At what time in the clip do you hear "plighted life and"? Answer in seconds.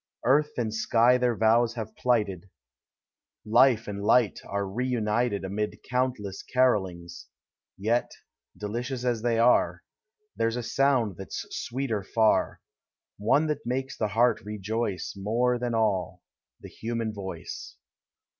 1.95-4.03